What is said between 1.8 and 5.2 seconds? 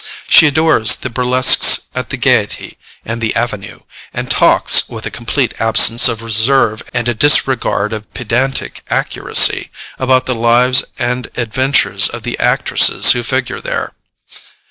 at the Gaiety and the Avenue, and talks, with a